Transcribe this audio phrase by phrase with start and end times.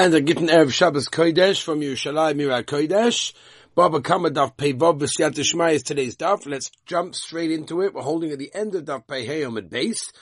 [0.00, 3.32] And a gitten Erev Shabbos Kodesh from Yerushalayim Mira Kodesh.
[3.74, 5.36] Baba Kama Daf Pei Vav V'Siyat
[5.74, 6.46] is today's daf.
[6.46, 7.92] Let's jump straight into it.
[7.92, 10.12] We're holding at the end of Daf Pei Hey Omid Base.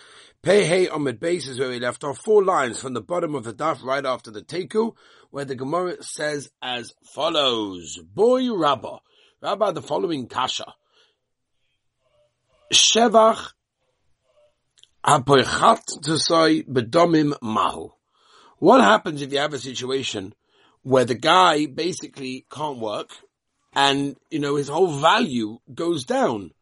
[0.41, 2.17] Pei Hey Omid Base is where we left off.
[2.17, 4.95] Four lines from the bottom of the daf right after the Teku,
[5.31, 7.99] where the Gemara says as follows.
[7.99, 9.01] Boy Rabba.
[9.43, 10.72] Rabba the following Kasha.
[12.72, 13.51] Shevach
[15.04, 17.91] Apoichat Tzai Bedomim Mahu.
[18.59, 20.34] What happens if you have a situation
[20.83, 23.11] where the guy basically can't work
[23.75, 26.53] and, you know, his whole value goes down?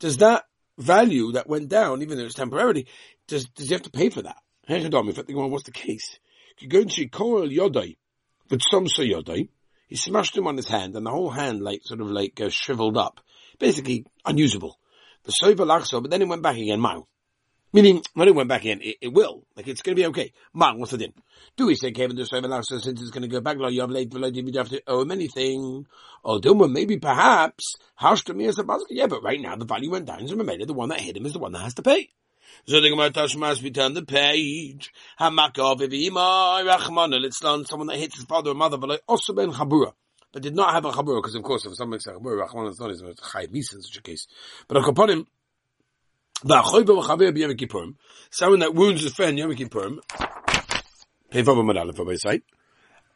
[0.00, 0.44] Does that
[0.78, 2.88] value that went down, even though it's temporarily,
[3.28, 4.36] does, does he have to pay for that?
[4.66, 6.18] If I think, well, what's the case?
[8.48, 9.48] But some say yodai.
[9.86, 12.48] He smashed him on his hand and the whole hand like sort of like uh,
[12.48, 13.20] shriveled up.
[13.60, 14.78] Basically unusable.
[15.24, 17.06] The soiva lachso, but then it went back again, mile.
[17.74, 19.42] Meaning, when it went back in, it, it will.
[19.56, 20.32] Like, it's gonna be okay.
[20.54, 21.12] Man, what's the din?
[21.56, 24.10] Do we say Kevin to serve so since it's gonna go back, lo yav late,
[24.10, 25.84] v'lo you have to owe him anything?
[26.22, 28.92] Or Duma, maybe perhaps, harsh to me as a basket.
[28.92, 31.32] Yeah, but right now the value went down, so the one that hit him is
[31.32, 32.10] the one that has to pay.
[32.66, 34.92] So the Gemara Tashmas, we turn the page.
[35.18, 37.20] Hamakov ivima rachmana.
[37.20, 39.94] Let's learn someone that hits his father or mother, but like also ben chabura.
[40.32, 42.70] But did not have a chabura, because of course, if someone makes a chabura, rachmana
[42.70, 44.28] is not his chayiv misa in such a case.
[44.68, 45.26] But upon him,
[48.30, 49.98] Someone that wounds his friend Yom Kippurim.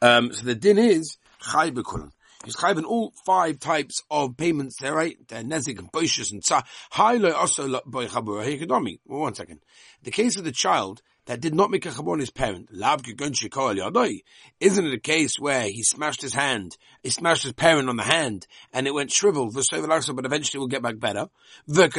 [0.00, 2.12] Um, so the din is Chai B'Kulam.
[2.44, 5.18] He's chayv in all five types of payments there, right?
[5.28, 6.64] They're nezik and boishas and tzah.
[6.92, 9.60] Hailo also by chabura one second.
[10.04, 14.86] The case of the child that did not make a chabur on his parent, Isn't
[14.86, 18.46] it a case where he smashed his hand, he smashed his parent on the hand,
[18.72, 21.28] and it went shriveled, but eventually will get back better?
[21.66, 21.94] But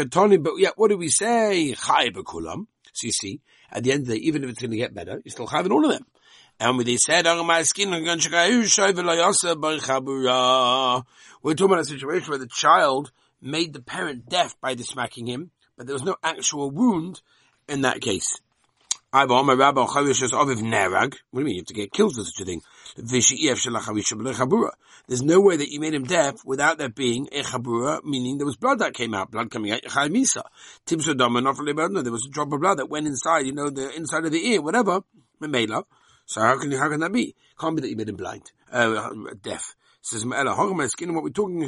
[0.57, 1.75] yet, what do we say?
[1.75, 1.93] So
[3.03, 3.39] you see,
[3.71, 5.45] at the end of the day, even if it's going to get better, you still
[5.45, 6.07] have in all of them.
[6.59, 7.93] And when they said, we're talking
[11.65, 15.85] about a situation where the child made the parent deaf by the smacking him, but
[15.85, 17.21] there was no actual wound
[17.67, 18.41] in that case.
[19.11, 19.39] What do you
[21.43, 22.61] mean you have to get killed for such a thing?
[22.95, 23.31] There's
[25.23, 28.57] no way that you made him deaf without there being a chabura, meaning there was
[28.57, 29.89] blood that came out, blood coming out, there
[32.11, 34.61] was a drop of blood that went inside, you know, the inside of the ear,
[34.61, 35.01] whatever,
[35.41, 37.35] so how can how can that be?
[37.59, 39.09] Can't be that you made him blind, uh,
[39.41, 39.75] deaf.
[40.01, 41.13] Says skin.
[41.13, 41.61] What we're talking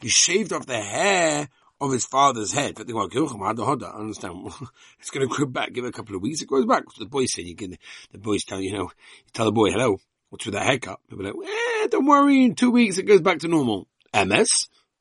[0.00, 1.48] he shaved off the hair
[1.80, 2.74] of his father's head.
[2.76, 4.46] But they go, I understand.
[5.00, 5.72] it's going to grow back.
[5.72, 6.42] Give it a couple of weeks.
[6.42, 6.84] It grows back.
[6.94, 7.76] So the boys say, you can,
[8.12, 9.98] the boys tell you know, you tell the boy, hello,
[10.30, 11.00] what's with that haircut?
[11.08, 12.44] People are like, eh, don't worry.
[12.44, 13.86] In two weeks, it goes back to normal.
[14.14, 14.48] MS.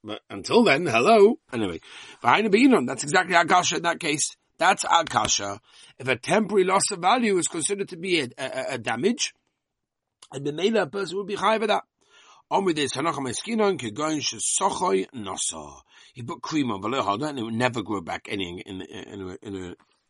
[0.03, 1.39] But until then, hello.
[1.51, 1.81] Anyway,
[2.21, 4.35] that's exactly Akasha in that case.
[4.57, 5.59] That's Akasha.
[5.99, 9.33] If a temporary loss of value is considered to be a, a, a damage,
[10.31, 11.83] and the male person would be high for that.
[12.49, 15.81] On with this, Hanach Meskinon, Kegoin Shesochoy Nasa.
[16.17, 19.21] He put cream on harder and it would never grow back any in, in, in,
[19.21, 19.47] a,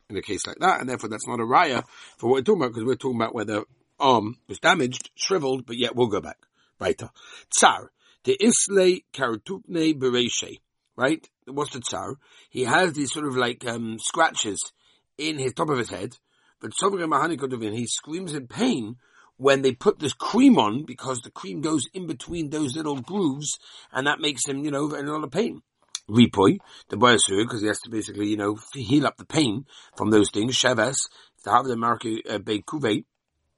[0.09, 1.83] in, a, case like that, and therefore that's not a raya
[2.17, 3.65] for what we're talking about, because we're talking about where the
[3.99, 6.37] arm was damaged, shriveled, but yet will go back.
[6.79, 7.09] Weiter.
[7.49, 7.91] Tsar.
[8.23, 10.59] The isle Karatupne Bereshe
[10.97, 11.29] right?
[11.45, 12.15] What's the tsar?
[12.49, 14.73] He has these sort of like um, scratches
[15.17, 16.17] in his top of his head,
[16.59, 18.95] but he screams in pain
[19.37, 23.59] when they put this cream on because the cream goes in between those little grooves
[23.93, 25.61] and that makes him, you know, in a lot of pain.
[26.09, 26.59] Ripoy,
[26.89, 30.31] the boyasur, because he has to basically, you know, heal up the pain from those
[30.31, 30.61] things.
[30.61, 30.77] Have
[31.65, 33.05] the American uh, Kuve,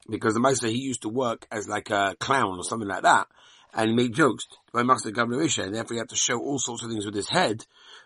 [0.09, 3.27] because the Meister, he used to work as like a clown or something like that
[3.73, 6.89] and make jokes by Master Governor and therefore he had to show all sorts of
[6.89, 7.65] things with his head.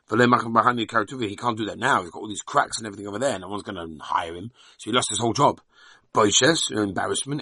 [0.10, 2.02] But he can't do that now.
[2.02, 3.40] He's got all these cracks and everything over there.
[3.40, 4.52] No one's going to hire him.
[4.78, 5.62] So he lost his whole job.
[6.14, 7.42] Boishes, uh, embarrassment,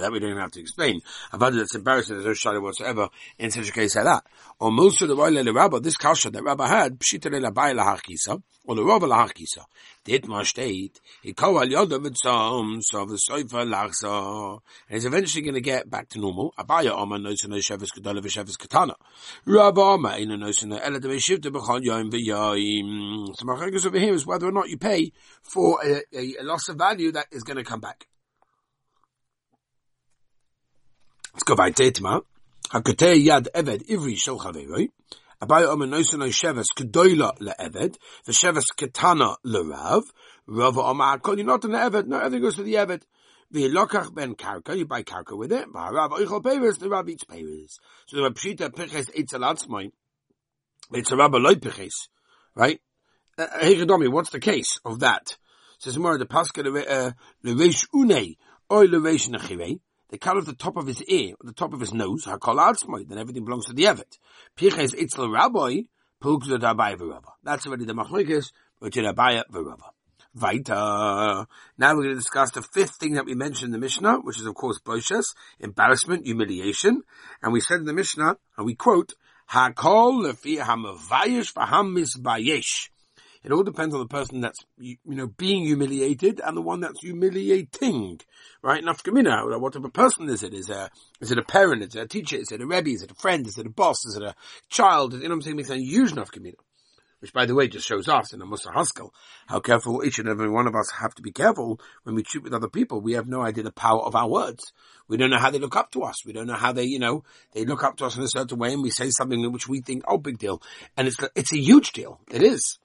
[0.00, 1.00] that we don't even have to explain.
[1.30, 3.08] Had that's embarrassing, there's no shadow whatsoever
[3.38, 4.24] in such a case like that.
[4.58, 5.14] Or most of the
[5.52, 9.64] Rabba, this kasha that Rabba had, pshita labai lahakisa, or the Rabba lahakisa.
[10.06, 15.42] Dit ma steht, he kau al yoda mitzom, so the soifa lachsa, and he's eventually
[15.42, 16.54] going to get back to normal.
[16.56, 18.94] Abaya Oma knows no shevis gedola v'shevis katana.
[19.44, 23.36] Rabba Oma ain't knows no ela de v'shivta b'chol yoim v'yoim.
[23.36, 25.10] So my focus over here is whether or not you pay
[25.42, 28.06] for a, a, a loss of value that is going to come back.
[31.34, 32.22] Let's go by Tetma.
[32.68, 34.88] Hakotei yad eved ivri shel chaveroi.
[35.42, 40.02] Abai omer noisen o sheves kedoila le'eved, the sheves ketana le'rav,
[40.46, 43.02] Rav omer hakol, you're not an eved, no, everything goes to the eved.
[43.52, 47.78] V'ilokach ben karka, you buy karka with it, v'harav oichol peres, the rav eats peres.
[48.06, 49.92] So the pshita peches eitzalatzmoi,
[50.92, 52.08] it's a rabba loy peches,
[52.54, 52.80] right?
[53.36, 55.36] Hey, uh, what's the case of that?
[55.78, 58.36] Says more the Pascha the Reish Une
[60.10, 63.08] they cut off the top of his ear, the top of his nose, hakol atzmai,
[63.08, 64.18] then everything belongs to the Evet.
[64.56, 65.82] Piches itzel rabbi,
[66.22, 67.32] pulkzot abai v'rava.
[67.42, 69.90] That's already the machlokes between abaya v'rava.
[70.36, 71.46] Vaita.
[71.78, 74.38] Now we're going to discuss the fifth thing that we mentioned in the Mishnah, which
[74.38, 75.24] is of course boshes,
[75.58, 77.02] embarrassment, humiliation.
[77.42, 79.14] And we said in the Mishnah, and we quote,
[79.50, 82.90] Hakol lefi hamavayish v'ham misbayesh.
[83.46, 87.00] It all depends on the person that's, you, know, being humiliated and the one that's
[87.00, 88.20] humiliating,
[88.60, 88.82] right?
[88.82, 90.52] Nafkamina, what type of person is it?
[90.52, 90.90] Is, a,
[91.20, 91.84] is it a parent?
[91.84, 92.38] Is it a teacher?
[92.38, 92.90] Is it a rebbe?
[92.90, 93.46] Is it a friend?
[93.46, 94.04] Is it a boss?
[94.04, 94.34] Is it a
[94.68, 95.12] child?
[95.12, 95.60] You know what I'm saying?
[95.60, 96.56] It's a huge nafkamina.
[97.20, 99.14] Which, by the way, just shows us in a Musa Haskell
[99.46, 102.42] how careful each and every one of us have to be careful when we treat
[102.42, 103.00] with other people.
[103.00, 104.72] We have no idea the power of our words.
[105.06, 106.26] We don't know how they look up to us.
[106.26, 107.22] We don't know how they, you know,
[107.52, 109.68] they look up to us in a certain way and we say something in which
[109.68, 110.60] we think, oh, big deal.
[110.96, 112.20] And it's, it's a huge deal.
[112.28, 112.80] It is.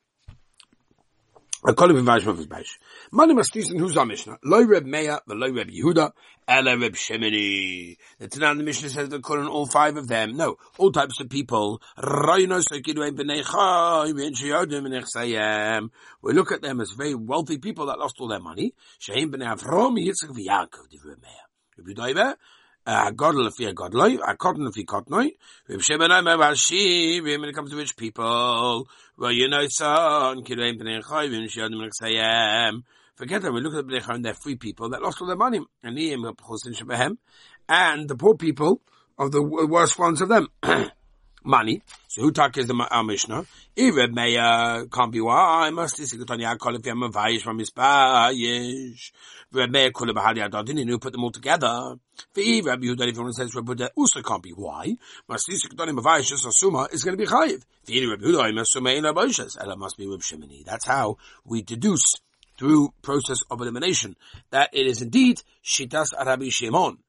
[1.63, 2.79] I call him Vaysh Mavuz Baish.
[3.11, 4.39] Mani Mastisen, who's our Mishnah?
[4.43, 6.11] Loi Reb Meir, the Loi Reb Yehuda,
[6.47, 7.97] Ela Reb Shemini.
[8.17, 10.35] The Tanah the Mishnah says they're calling all five of them.
[10.35, 11.79] No, all types of people.
[12.01, 12.47] We
[16.33, 18.73] look at them as very wealthy people that lost all their money.
[18.97, 22.37] Shehem B'nei Avrom, Yitzchak V'Yaakov, Div Reb
[22.85, 25.31] a godel if a godloy, a cotton if a cotnoy,
[25.69, 26.37] if she ben I'm when
[27.49, 28.87] it comes to rich people,
[29.17, 30.43] well, you know, son,
[33.15, 35.59] Forget that we look at the Bnei they're free people that lost all their money.
[35.83, 35.97] And
[38.09, 38.81] the poor people
[39.17, 40.47] of the worst ones of them.
[41.43, 41.81] money.
[42.07, 43.45] So who talk is the our uh, Mishnah?
[43.75, 47.59] If Meir can't be why I must this Gutani call if I'm a vayish from
[47.59, 49.11] his payish.
[49.51, 51.95] Reb Meir had the Adadin and put them all together.
[52.33, 54.95] For Rabbi Yehuda, if anyone says Reb Yehuda also can't be why.
[55.27, 57.63] Must this Gutani vayish just asuma is going to be chayiv.
[57.85, 59.05] For Rabbi Yehuda, must asuma in.
[59.05, 60.65] And it must be Reb Shimoni.
[60.65, 62.03] That's how we deduce
[62.57, 64.15] through process of elimination
[64.51, 66.99] that it is indeed Shitas Rabbi Shimon.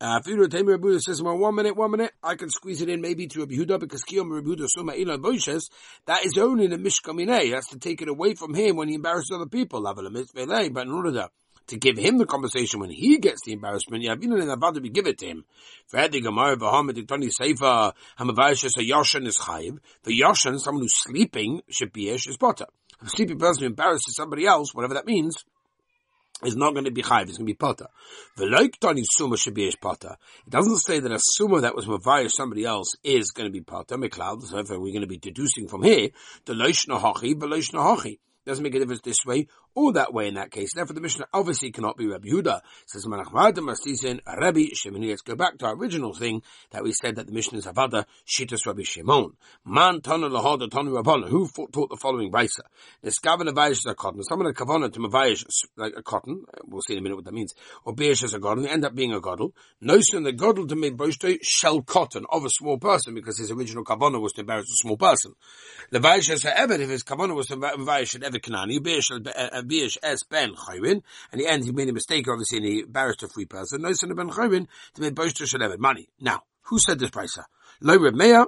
[0.00, 3.40] Uh, Rebuda says, well, one minute, one minute, I can squeeze it in maybe to
[3.40, 5.70] Rabbi Yehuda because Kiyom Rebuda Suma Ilan Boishes,
[6.06, 7.52] that is only the Mishkamineh.
[7.52, 9.82] That's to take it away from him when he embarrasses other people.
[9.82, 11.28] But in order
[11.68, 14.90] to, give him the compensation when he gets the embarrassment, you been in Avada, we
[14.90, 15.44] give it to him.
[15.92, 19.78] Fadi Gemara, Vahamid, Tony Seifa, Hamavayashes, a Yoshan is Chayiv.
[20.02, 22.66] The Yoshan, someone who's sleeping, should be is Potter.
[23.00, 25.36] A sleeping person who embarrasses somebody else, whatever that means,
[26.42, 27.86] is not going to be chayv, it's going to be potter.
[28.36, 30.16] Veloik tani suma should be potter.
[30.46, 33.60] It doesn't say that a suma that was mavaya somebody else is going to be
[33.60, 33.96] potter.
[33.96, 36.10] Meklal, so we're going to be deducing from here,
[36.44, 38.18] the loishna hochi, veloishna hochi.
[38.44, 40.74] Doesn't make a difference this way or that way in that case.
[40.74, 42.60] Therefore, the Mishnah obviously cannot be Rabbi Yehuda.
[42.86, 45.08] Says Manachmad Mastisen Rabbi Shimon.
[45.08, 48.04] Let's go back to our original thing that we said that the Mishnah is Avada
[48.26, 49.32] Shitas Rabbi Shimon.
[49.64, 51.28] Man Tana Lahada Tanu Rabbana.
[51.28, 52.60] Who taught the following brisa?
[53.04, 54.22] Niskavan Avayish a cotton.
[54.22, 55.44] Someone a kavana to Mavayish
[55.76, 56.44] like a cotton.
[56.64, 57.54] We'll see in a minute what that means.
[57.84, 58.68] Or Beish as a godel.
[58.68, 59.52] End up being a godel.
[59.80, 63.84] Notion the godel to make Boshte shell cotton of a small person because his original
[63.84, 65.34] kavana was to embarrass a small person.
[65.90, 68.78] The Vayish as a if his kavana was to Mavayish ever Kanani.
[68.78, 69.10] Beish
[69.66, 71.02] Bish Es Ben Chayrin,
[71.32, 73.82] and the end he made a mistake, obviously, and he embarrassed a free person.
[73.82, 76.08] No son of Ben Chayrin to make Boshter should have money.
[76.20, 77.38] Now, who said this price?
[77.80, 78.46] Lo Reb Meir,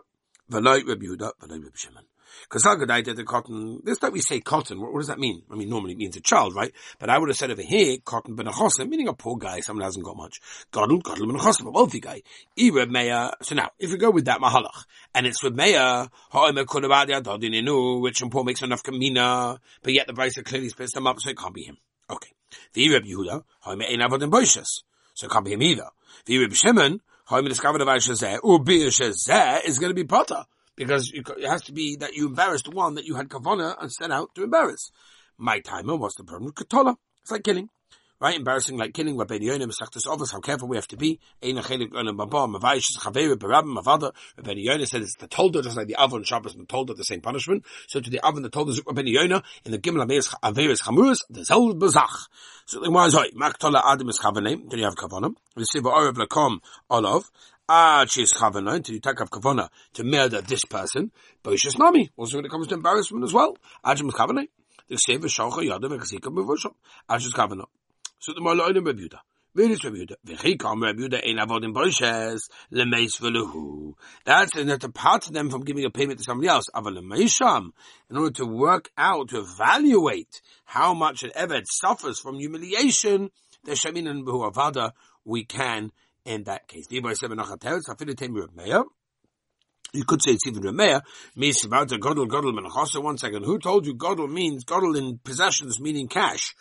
[0.51, 2.05] v'lo Reb Yehuda, v'lo Reb Shimon.
[2.45, 5.43] Because Hagadai did the cotton, this time we say cotton, what, what, does that mean?
[5.51, 6.73] I mean, normally it means a child, right?
[6.99, 9.87] But I would have said over here, cotton benachosim, meaning a poor guy, someone who
[9.87, 10.41] hasn't got much.
[10.73, 12.23] Godel, godel benachosim, a wealthy guy.
[12.59, 15.57] Ire Meir, so now, if we go with that mahalach, and it's with
[17.17, 21.21] adodininu, which and Paul makes enough kamina, but yet the Brisa clearly splits them up,
[21.21, 21.79] so it can't be him.
[22.09, 22.31] Okay.
[22.73, 24.83] The Ire Yehuda, ha'omer ein avodim boishes,
[25.15, 25.89] so it can't be him either.
[26.27, 30.45] The Ire Shimon, ha'omer discovered Aishazeh, u'bir shazeh is going to be potter
[30.77, 34.11] because it has to be that you embarrassed one that you had kavana and set
[34.11, 34.91] out to embarrass.
[35.39, 36.97] My timer, what's the problem katola?
[37.23, 37.69] It's like killing.
[38.19, 38.37] Right?
[38.37, 39.19] Embarrassing like killing.
[39.19, 41.21] Rabbi Yonim Saktas Ovas, how careful we have to be.
[41.43, 44.13] Eina Chelik Olam Baba, Mavayish Chaveir Barabim Mavada.
[44.39, 47.05] Rabbi Yonim said it's the Tolda, just like the Avon Shabbos and the Tolda, the
[47.05, 47.67] same punishment.
[47.89, 51.45] So to the Avon, the Tolda Zuk Rabbi Yonim, in the Gimel Averis Chamuris, the
[51.45, 52.29] Zel Bazach.
[52.65, 53.35] So the Gemara is right.
[53.35, 55.35] Maktola Adam is Chavanim, then you have Kavanam.
[55.59, 57.31] Siva Orav Lakom Olav.
[57.69, 61.11] Ah, she's until you take off kavana to murder this person.
[61.43, 62.11] Boishas nami.
[62.17, 63.59] Also when it comes to embarrassment as well.
[63.85, 64.47] Ajim chavana.
[64.89, 66.75] The seva shalcha yadav v'chazika mevusham.
[67.11, 67.65] Ajim chavana.
[68.21, 68.85] So the Mala Olim
[73.19, 73.95] v'lehu.
[74.27, 76.67] That's and to part them from giving a payment to somebody else.
[76.77, 83.31] In order to work out, to evaluate how much an Eved suffers from humiliation,
[83.65, 84.93] the Shemin and Avada,
[85.25, 85.91] we can
[86.27, 86.87] in that case.
[89.93, 90.63] You could say it's even
[92.53, 93.03] Menachasa.
[93.03, 93.45] One second.
[93.45, 96.55] Who told you Godel means Godel in possessions, meaning cash?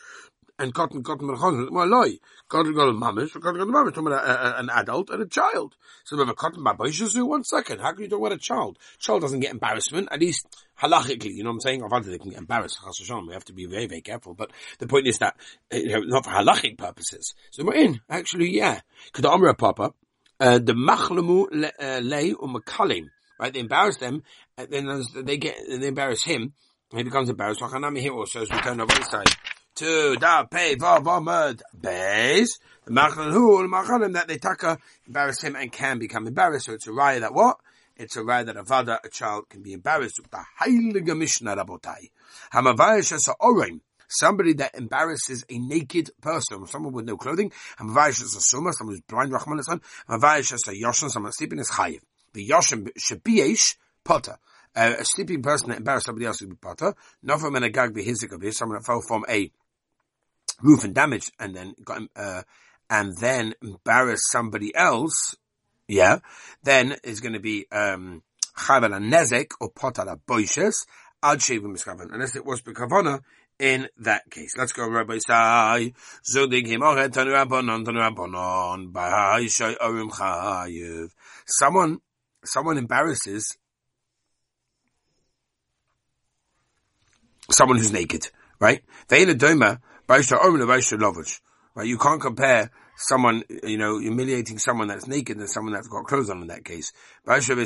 [0.57, 1.69] And cotton cotton mechon.
[1.71, 3.93] Well, loy cotton cotton mamish, cotton a mamish.
[3.93, 5.75] Talking about an adult and a child.
[6.03, 7.21] So we have a cotton baboishes.
[7.25, 8.77] One second, how can you talk about a child?
[9.00, 10.09] Child doesn't get embarrassment.
[10.12, 10.47] At least
[10.81, 11.83] halachically, you know what I'm saying?
[11.83, 12.79] Obviously, they can get embarrassed.
[13.27, 14.33] We have to be very very careful.
[14.33, 15.35] But the point is that
[15.71, 17.33] you know, not for halachic purposes.
[17.51, 18.01] So we're in.
[18.09, 18.81] Actually, yeah.
[19.13, 19.93] Could the papa?
[20.39, 23.07] Uh, the machlemu uh, lei umakalim.
[23.39, 23.53] Right?
[23.53, 24.24] They embarrass them,
[24.57, 26.53] and then they get they embarrass him.
[26.95, 27.62] He becomes embarrassed.
[27.62, 29.27] I can't here also as we turn over the side.
[29.75, 32.48] Two, da, pay, va, va, mud, beis.
[32.88, 36.67] Machlelu machalim that they taka embarrass him and can become embarrassed.
[36.67, 37.58] So it's a raya that what?
[37.98, 40.20] It's a raya that a vada, a child, can be embarrassed.
[40.22, 42.10] With the heilige Mishnah Rabotai.
[42.53, 48.22] As a orim somebody that embarrasses a naked person, someone with no clothing, and Mavayish
[48.22, 49.82] is a suma, someone who's blind, Rahman son.
[50.08, 52.00] on, Mavayish is a Yoshan, someone sleeping is Chayiv.
[52.34, 54.38] The Yoshan Shabiyesh Potter.
[54.75, 56.94] Uh, a sleeping person that embarrassed somebody else would be Potter.
[57.25, 58.03] Novam and a Gag be
[58.51, 59.51] someone that fell from a
[60.62, 62.43] roof and damaged and then got, uh,
[62.89, 65.35] and then embarrassed somebody else,
[65.88, 66.19] yeah,
[66.63, 68.24] then is going to be, um,
[68.57, 70.74] Chavel Nezek or Potter Boishes,
[71.21, 72.13] Ad Shevim Miskavan.
[72.13, 73.21] Unless it was Bekavana,
[73.59, 74.57] in that case.
[74.57, 75.93] Let's go, Rabbi Sai.
[76.29, 81.09] Zodig him ochet tanu rabbanon tanu rabbanon b'hai shay orim chayiv.
[81.45, 82.00] Someone,
[82.43, 83.57] someone embarrasses
[87.50, 88.83] someone who's naked, right?
[89.07, 91.41] Ve'ina doma b'hai orim le'b'hai lovage.
[91.75, 91.88] Right?
[91.88, 96.29] You can't compare someone, you know, humiliating someone that's naked than someone that's got clothes
[96.29, 96.93] on in that case.
[97.27, 97.63] Obviously,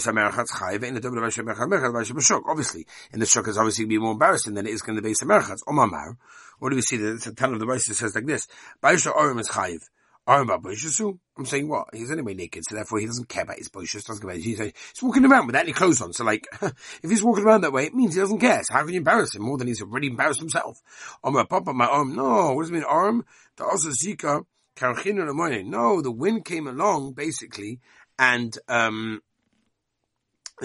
[3.14, 5.02] in the shuk is obviously going to be more embarrassing than it is going to
[5.02, 5.60] be Samerchatz.
[5.68, 6.18] Omamar.
[6.58, 6.98] What do we see?
[6.98, 8.48] The, the ton of the Rashi says like this.
[8.84, 9.84] Is chayiv.
[10.30, 11.02] I'm about Boishus.
[11.40, 11.88] I'm saying what?
[11.92, 14.46] He's anyway naked, so therefore he doesn't care about his boishas, doesn't care about his,
[14.46, 17.74] he's, he's walking around without any clothes on, so like, if he's walking around that
[17.74, 19.82] way, it means he doesn't care, so how can you embarrass him more than he's
[19.82, 20.78] already embarrassed himself?
[21.24, 23.26] On my papa, my arm, no, what does it mean arm?
[23.56, 24.46] The also zika,
[25.66, 27.80] no, the wind came along, basically,
[28.20, 29.22] and, um,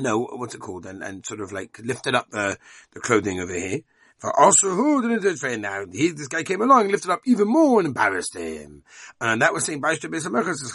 [0.03, 0.87] know, what's it called?
[0.87, 2.59] And, and sort of like lifted up the,
[2.93, 3.81] the clothing over here.
[4.25, 5.85] For also who didn't do it say now?
[5.93, 8.83] He, this guy came along, and lifted up even more and embarrassed him.
[9.21, 10.73] And that was saying, Baishta Beis HaMerchas is.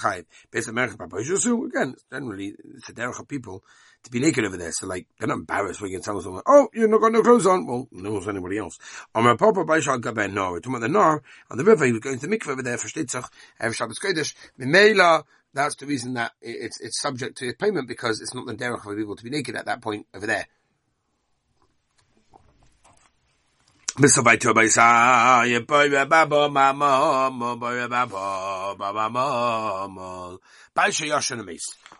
[0.51, 3.63] Beis HaMerchas Babaishusu, again, generally, it's the derech of people
[4.03, 4.71] to be naked over there.
[4.71, 7.23] So like, they're not embarrassed when you can tell someone, oh, you've not got no
[7.23, 7.65] clothes on.
[7.65, 8.77] Well, no one's anybody else.
[9.15, 9.99] On my papa Baishal
[10.31, 12.61] Nor, we're talking about the Nor, on the river, he was going to mikveh over
[12.61, 13.29] there for Shtitzach,
[13.59, 15.23] Erev Shabbos Kodesh, Mimela,
[15.55, 18.95] that's the reason that it's, it's subject to payment because it's not the derech for
[18.95, 20.45] people to be naked at that point over there.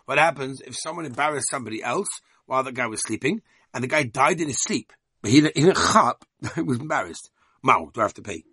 [0.06, 2.08] What happens if someone embarrassed somebody else
[2.46, 3.42] while the guy was sleeping
[3.74, 4.94] and the guy died in his sleep?
[5.20, 7.30] But he, didn't chap, he was embarrassed.
[7.62, 8.44] Mao, do I have to pay?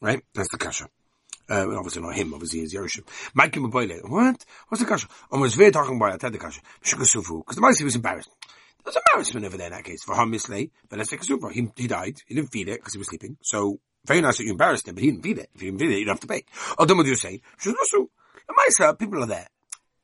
[0.00, 0.22] Right?
[0.32, 0.88] That's the kasha.
[1.50, 3.06] Uh, obviously not him, obviously he's Yerushim.
[3.34, 4.42] Mike What?
[4.68, 5.08] What's the kasha?
[5.30, 6.62] I was very talking about it, I the kasha.
[6.80, 8.30] Because the Maisi was embarrassed.
[8.86, 10.04] There's a embarrassment over there in that case.
[10.04, 11.50] For Hamisley, but let's take a super.
[11.50, 12.22] He, he died.
[12.26, 13.36] He didn't feed it because he was sleeping.
[13.42, 15.50] So, very nice that you embarrassed him, but he didn't feed it.
[15.54, 16.44] If you didn't feed it, you don't have to pay.
[16.78, 17.40] Then what do you say?
[17.64, 17.74] The
[18.48, 19.48] Maisa, people are there.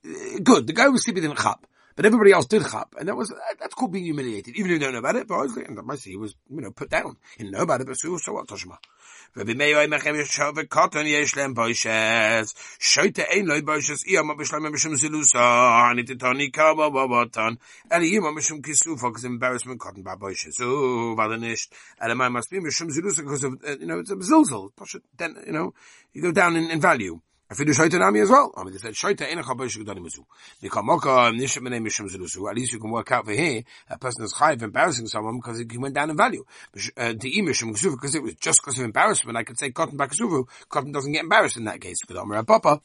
[0.05, 0.67] Uh, good.
[0.67, 1.65] The guy was sleeping didn't chap.
[1.95, 4.57] But everybody else did chap, and that was that's called being humiliated.
[4.57, 6.71] Even if you don't know about it, but obviously, and Maisa, he was you know
[6.71, 7.17] put down.
[7.37, 8.47] He didn't know about it, but so so what?
[8.47, 8.79] Toshma.
[9.35, 14.71] Rabbi Meir Mechem Yeshov Koton Yesh Lem Boishes Shoyte Ein Loi Boishes Iya Ma Bishlam
[14.71, 17.57] Mishum Zilusa Ani Titoni Kaba Babatan
[17.91, 21.69] Eli Yima Mishum Kisufa because embarrassment Koton Ba Boishes Oh, Vada Nisht
[22.05, 24.71] Eli Mai must be Mishum Zilusa because of, uh, you know, it's a Zilzal.
[25.17, 25.73] Then, you know,
[26.13, 27.19] you go down in, in value.
[27.53, 28.51] Afidu shoyta nami as well.
[28.57, 30.25] I mean, they said shoyta ina chabosh gedolim mizu.
[30.63, 32.49] Nikamoka nishem menei mishum zelusu.
[32.49, 35.59] At least you can work out for here, a person is chayiv embarrassing someone because
[35.59, 36.45] he went down in value.
[36.97, 39.99] Uh, the imishum ksuvu, because it was just because of embarrassment, I could say cotton
[39.99, 40.45] bakasuvu.
[40.71, 41.99] Cotton doesn't get embarrassed in that case.
[42.11, 42.81] Omer Papa,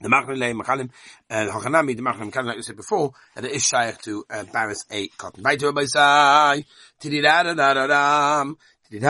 [0.00, 0.90] the Machlin Machalim,
[1.28, 5.08] uh, Hachanami, the Machalim, like we said before, that it is shaykh to embarrass a
[5.08, 5.42] cotton.
[5.42, 6.64] Baitu Abaisai,
[7.02, 9.02] tididadadadadam, Rapopo gimme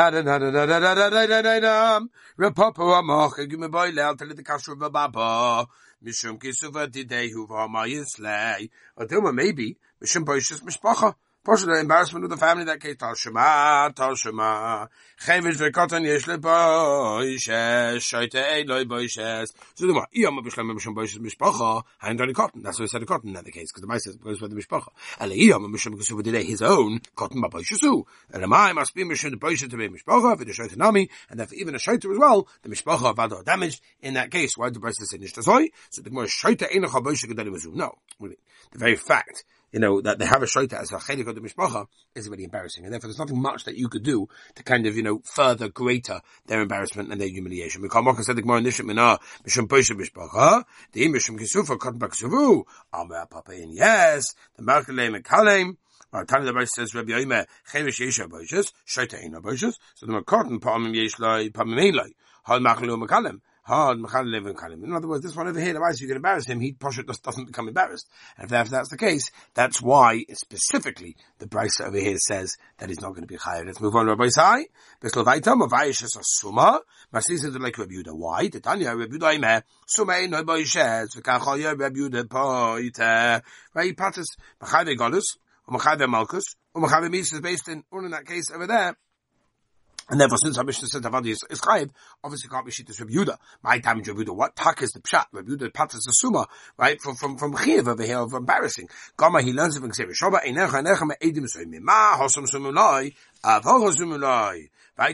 [3.70, 5.68] boy leil, tell the kasher of a baba.
[6.04, 11.14] Mishum kisuva didei hu v'hamayis Or maybe, Mishum boishes mishpacha.
[11.48, 12.96] Partial embarrassment of the family that case.
[12.98, 14.86] Tal Shema, Tal Shema.
[15.18, 19.54] Chevish v'kotan yesh leboishes, shoyte eloi boishes.
[19.74, 20.12] So the what?
[20.12, 22.62] Iyam b'shlem b'shem boishes mishpacha, hain doni cotton.
[22.62, 24.88] That's what he said cotton in that case, because the Maisa goes with the mishpacha.
[25.20, 28.04] Ele iyam b'shem b'shem b'didei his own, cotton b'boishesu.
[28.30, 31.40] And the Mai must be b'shem the boishes to be mishpacha, v'de shoyte nami, and
[31.40, 34.54] therefore even a shoyte as well, the mishpacha v'ado damaged in that case.
[34.58, 35.68] Why the Brisa say nishtazoi?
[35.88, 37.94] So the more shoyte enoch ha-boishes gedali No.
[38.20, 38.36] The
[38.78, 41.86] very fact you know, that they have a shaita as a chelik of the mishpacha
[42.14, 42.84] is really embarrassing.
[42.84, 45.68] And therefore there's nothing much that you could do to kind of, you know, further
[45.68, 47.82] greater their embarrassment and their humiliation.
[47.82, 54.62] Said the Gemara Nishim Mina ah, Mishum mishpacha, the Kisufa Amar Papa in yes, the
[54.62, 55.76] Merkalem Mekalem,
[56.12, 61.48] our Tanya the Bryce says Rabbi Yoime Chevish Yesha Shaita so the Yesh Lai
[62.44, 66.58] Hal Machalu Mekalem, In other words, this one over here, the you can embarrass him,
[66.60, 68.08] he Poshet just doesn't become embarrassed.
[68.36, 72.88] And if, that, that's the case, that's why specifically the Bryce over here says that
[72.88, 73.66] he's not going to be higher.
[73.66, 74.64] Let's move on Rabbi Sai.
[75.02, 76.80] Bisl Vaita, Mavayish is a Suma.
[77.12, 78.02] Masis is like Rabbi.
[78.06, 78.48] Why?
[78.48, 83.42] Titania, Rabbi Ime, Suma no Boishes, V'kachoya Rabbi Yudah Poite.
[83.74, 84.26] Right, Patis,
[84.62, 85.36] Machave Godus,
[85.68, 88.96] Machave Malchus, Machave Mises based in, or in that case over there,
[90.08, 91.90] and therefore, since our Mishnah said Tavadi is, is Chayiv,
[92.24, 93.36] obviously can't be Shittas Rabbi Yudah.
[93.62, 95.26] My time is Rabbi Yudah, what tak is the Pshat?
[95.32, 96.46] Rabbi Yudah Patas the Suma,
[96.76, 97.00] right?
[97.00, 98.88] From, from, from Chayiv over here of embarrassing.
[99.16, 103.37] Gama, he learns from Kseva Shoba, Einecha, Einecha, Me'edim Soimim, Ma, Hosam Sumulai, Avog Sumulai.
[103.38, 105.10] The the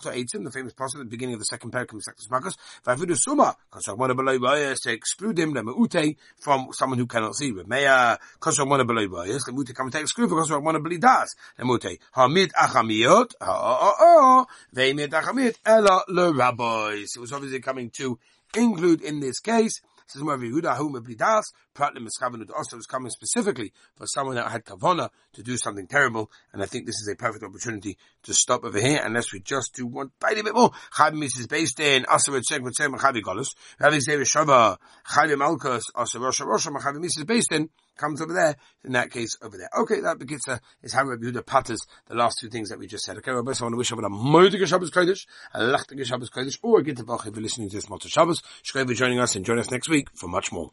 [0.00, 2.02] the the famous passage at the beginning of the second paragraph
[4.10, 7.52] of below Royos to exclude him, the from someone who cannot see.
[7.52, 7.62] The
[10.00, 10.34] exclude the
[13.40, 13.46] oh,
[13.80, 16.02] oh, oh, Veimid Ella,
[16.32, 17.16] rabbis.
[17.16, 18.18] It was obviously coming to
[18.54, 23.10] include in this case this is where Yehuda whom Blidas, Pratlim Eskavanut also was coming
[23.10, 27.08] specifically for someone that had Kavona to do something terrible, and I think this is
[27.10, 30.70] a perfect opportunity to stop over here, unless we just do one tiny bit more.
[30.94, 33.48] Chavis is based in Asavet Shek with Sem Chavi Golus,
[33.80, 34.76] Ravi Zevi Shava,
[35.08, 39.56] Chavi Malkus, Asa Rosha Rosha, Chavi based in, comes over there, in that case over
[39.56, 39.68] there.
[39.80, 40.42] Okay, that begins
[40.82, 43.16] is how Rabbi Yehuda patters the last two things that we just said.
[43.18, 46.30] Okay, Rabbi, so I want to wish everyone a modige Shabbos Kodesh, a lachtige Shabbos
[46.30, 48.42] Kodesh, or a good Tavach if you're listening to this Motzei Shabbos.
[48.62, 50.70] Shkoi for joining us and join us next week for much more.